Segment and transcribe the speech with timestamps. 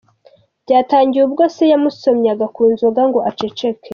[0.65, 3.89] Byatangiye ubwo se yamusomyaga ku nzoga ngo aceceke.